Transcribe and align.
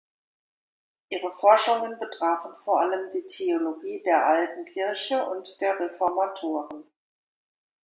Ihre 1.09 1.31
Forschungen 1.31 1.99
betrafen 1.99 2.57
vor 2.57 2.79
allem 2.81 3.11
die 3.11 3.23
Theologie 3.27 4.01
der 4.01 4.25
Alten 4.25 4.65
Kirche 4.65 5.23
und 5.27 5.45
der 5.61 5.79
Reformatoren. 5.79 6.85